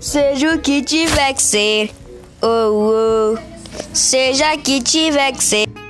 [0.00, 1.90] Seja o que tiver que ser.
[2.42, 3.38] Oh, oh.
[3.92, 5.85] Seja que tiver que ser.